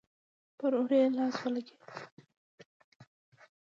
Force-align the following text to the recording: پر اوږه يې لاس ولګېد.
پر 0.57 0.71
اوږه 0.77 0.97
يې 1.01 1.07
لاس 1.17 1.35
ولګېد. 1.41 1.81